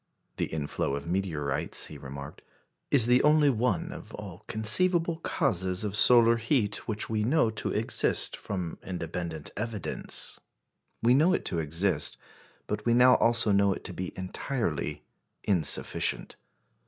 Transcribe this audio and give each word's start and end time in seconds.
The 0.37 0.47
inflow 0.47 0.95
of 0.95 1.05
meteorites, 1.05 1.85
he 1.85 1.97
remarked, 1.99 2.43
"is 2.89 3.05
the 3.05 3.21
only 3.21 3.51
one 3.51 3.91
of 3.91 4.15
all 4.15 4.43
conceivable 4.47 5.17
causes 5.17 5.83
of 5.83 5.95
solar 5.95 6.37
heat 6.37 6.87
which 6.87 7.07
we 7.07 7.21
know 7.23 7.51
to 7.51 7.69
exist 7.69 8.35
from 8.35 8.79
independent 8.81 9.51
evidence." 9.55 10.39
We 11.03 11.13
know 11.13 11.33
it 11.33 11.45
to 11.45 11.59
exist, 11.59 12.17
but 12.65 12.83
we 12.83 12.95
now 12.95 13.13
also 13.17 13.51
know 13.51 13.73
it 13.73 13.83
to 13.83 13.93
be 13.93 14.11
entirely 14.17 15.05
insufficient. 15.43 16.35